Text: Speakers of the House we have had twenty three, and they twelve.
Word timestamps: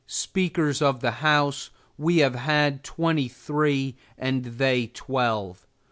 Speakers 0.07 0.81
of 0.81 1.01
the 1.01 1.11
House 1.21 1.69
we 1.95 2.17
have 2.25 2.33
had 2.33 2.83
twenty 2.83 3.27
three, 3.27 3.97
and 4.17 4.43
they 4.43 4.87
twelve. 4.87 5.67